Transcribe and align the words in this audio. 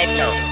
Transmission, 0.00 0.49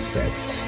sets, 0.00 0.59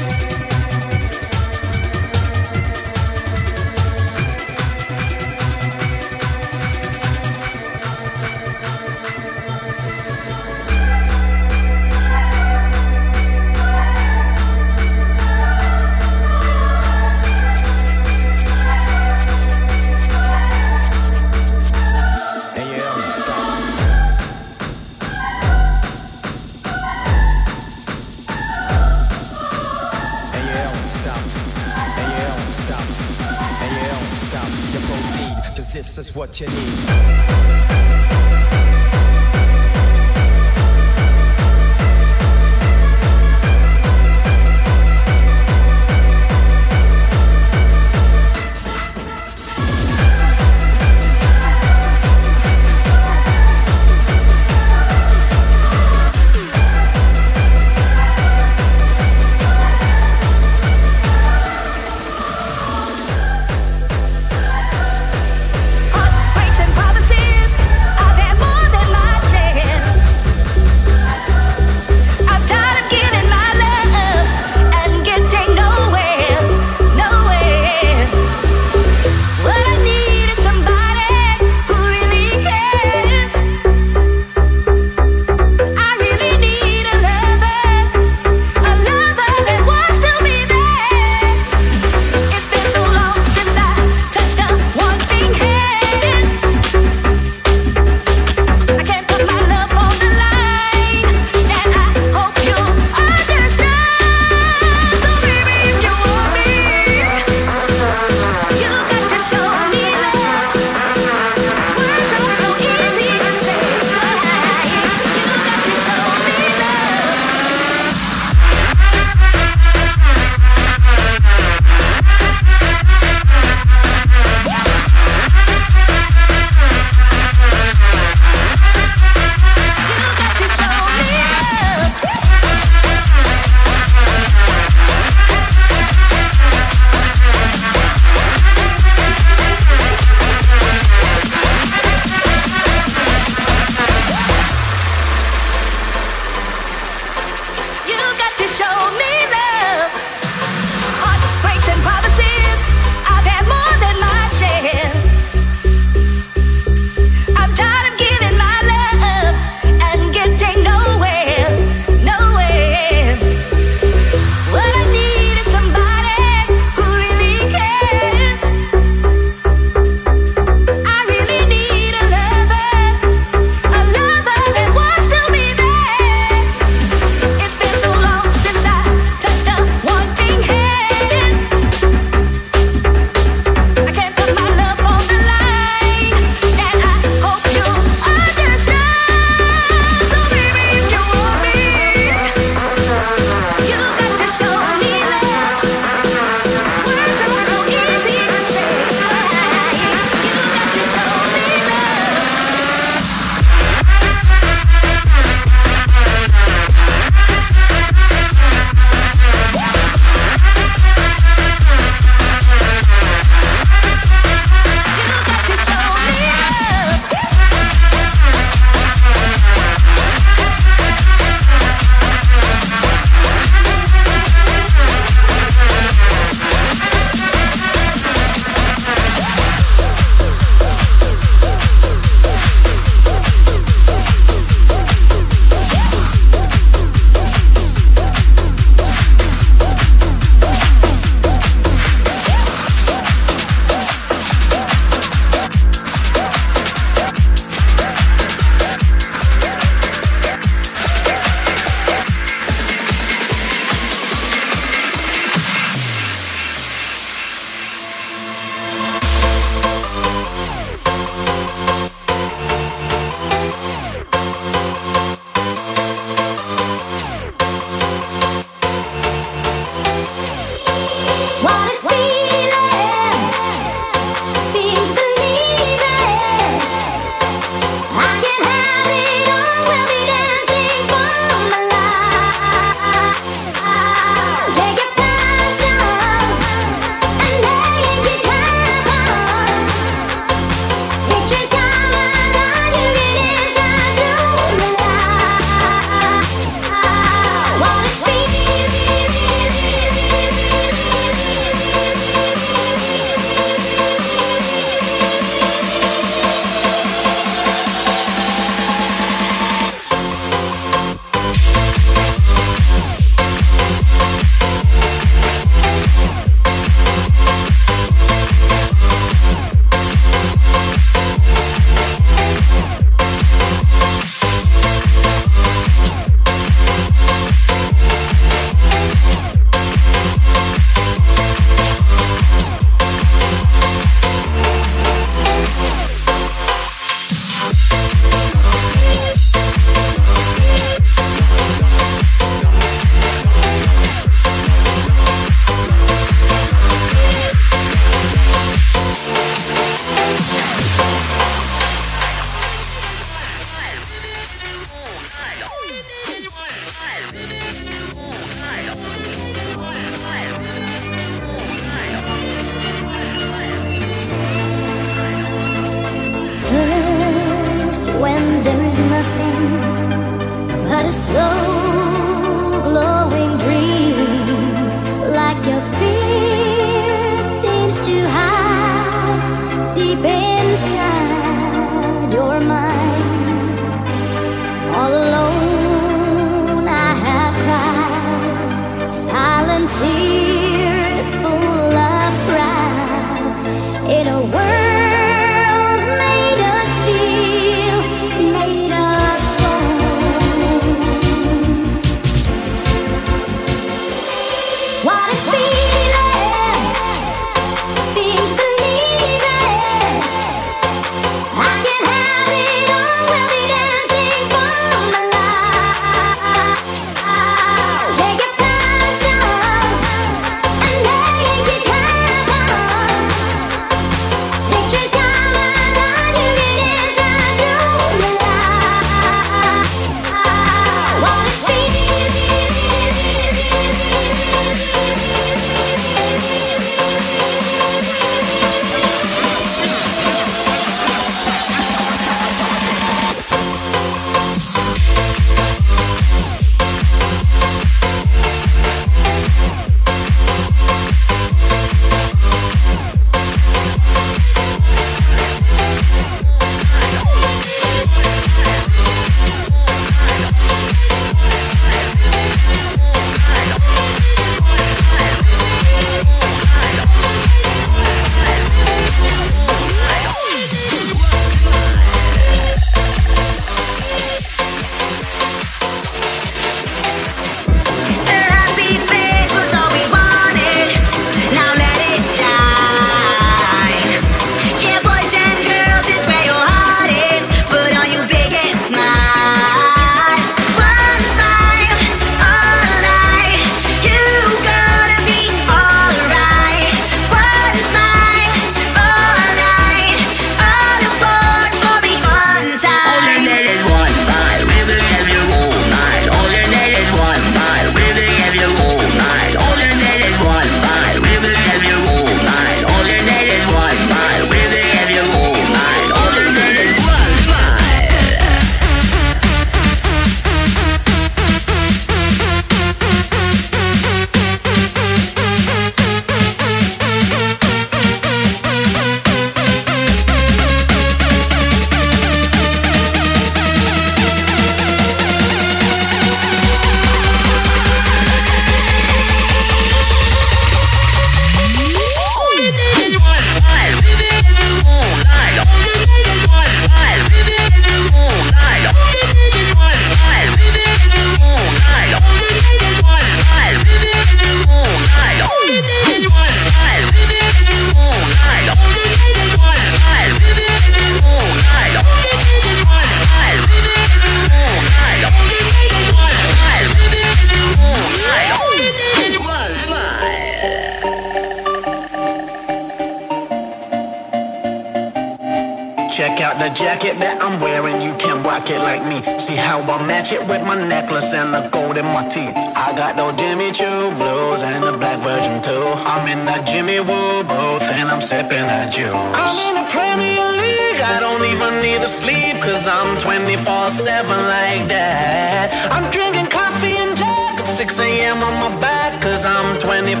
heaven 594.00 594.24
like 594.32 594.64
that. 594.72 595.52
I'm 595.68 595.84
drinking 595.92 596.32
coffee 596.32 596.72
and 596.72 596.96
Jack 596.96 597.44
at 597.44 597.48
6 597.48 597.80
a.m. 597.84 598.24
on 598.24 598.32
my 598.40 598.48
back, 598.56 598.96
cause 599.04 599.28
I'm 599.28 599.60
24-7 599.60 600.00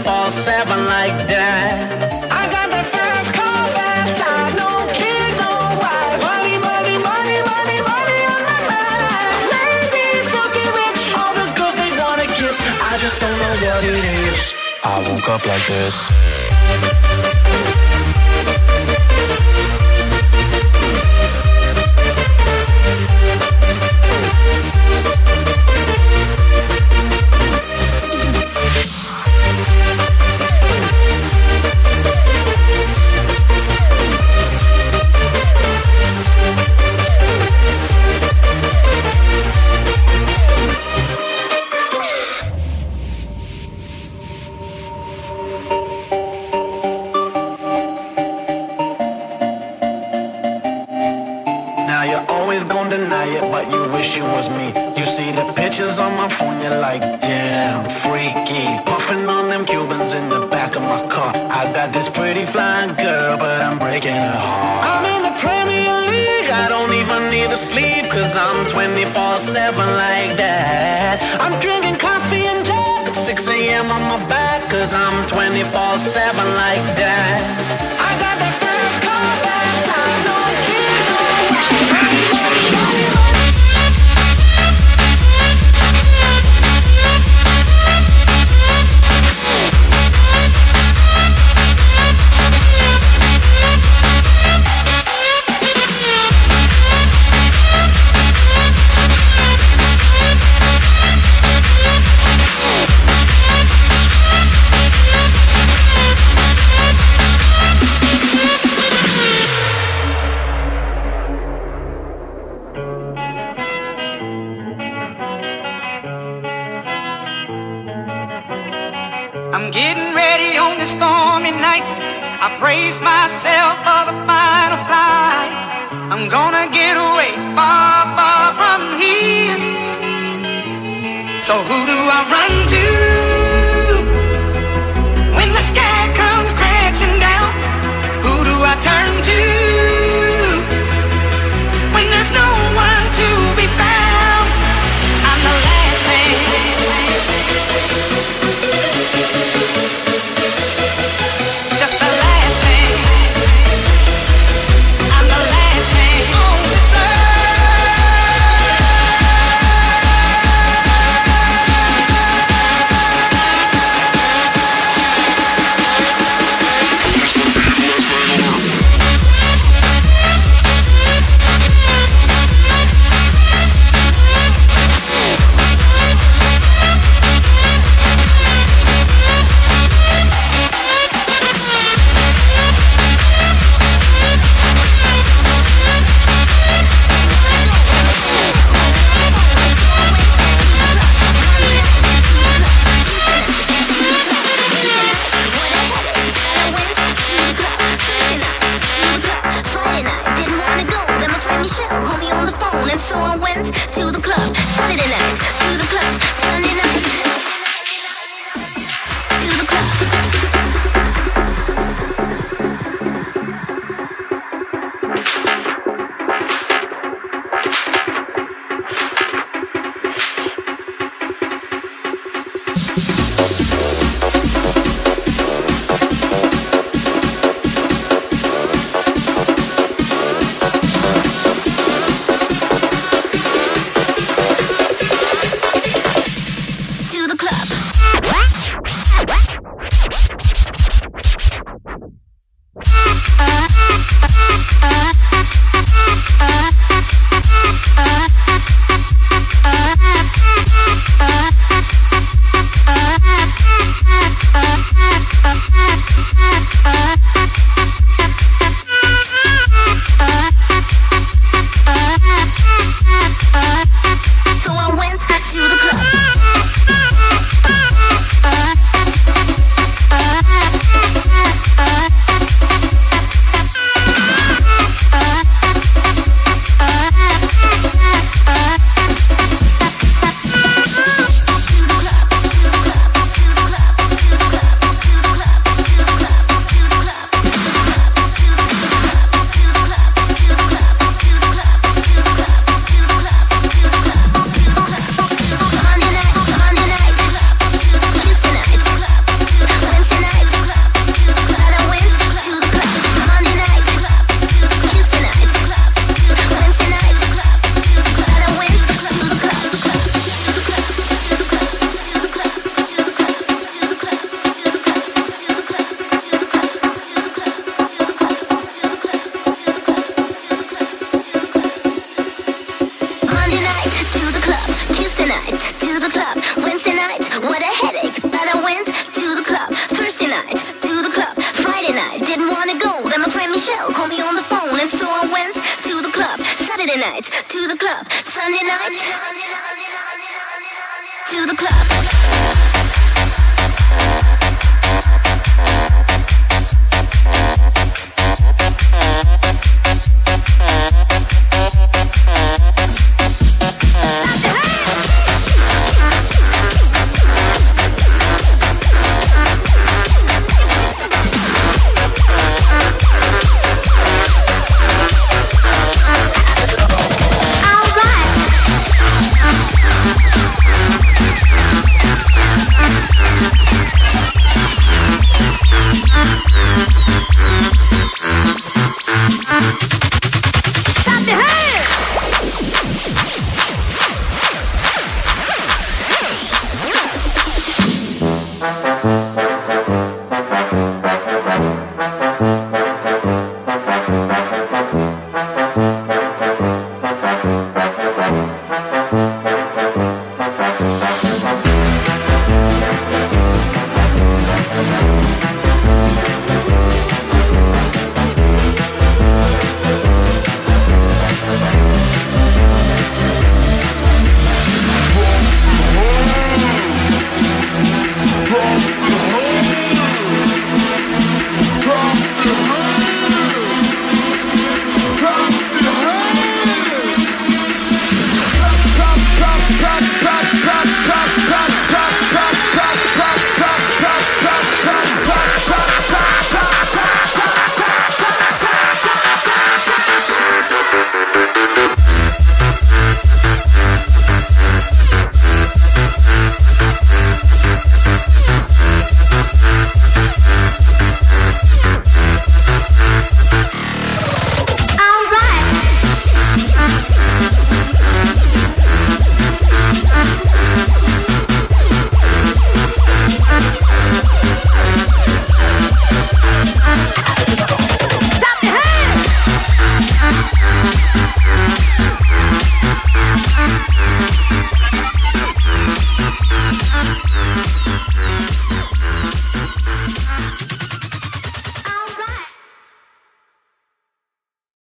like 0.88 1.28
that. 1.28 2.08
I 2.32 2.48
got 2.48 2.72
that 2.72 2.86
fast 2.88 3.28
car, 3.36 3.60
fast 3.76 4.16
no 4.56 4.88
kid, 4.96 5.30
no 5.36 5.52
wife. 5.84 6.16
Money, 6.16 6.56
money, 6.64 6.96
money, 6.96 7.38
money, 7.44 7.78
money 7.84 8.20
on 8.32 8.40
my 8.48 8.60
mind. 8.72 9.92
Fucking 10.32 10.70
rich, 10.80 11.02
all 11.20 11.34
the 11.36 11.48
girls 11.60 11.76
they 11.76 11.92
wanna 12.00 12.24
kiss. 12.40 12.56
I 12.56 12.96
just 13.04 13.20
don't 13.20 13.36
know 13.36 13.52
what 13.68 13.84
it 13.84 14.00
is. 14.32 14.40
I 14.80 14.96
woke 15.12 15.28
up 15.28 15.44
like 15.44 15.64
this. 15.68 17.39